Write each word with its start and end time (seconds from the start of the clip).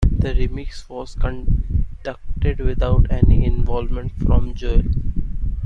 The 0.11 0.29
remix 0.29 0.89
was 0.89 1.13
conducted 1.13 2.57
without 2.57 3.05
any 3.11 3.45
involvement 3.45 4.13
from 4.17 4.55
Joel. 4.55 4.81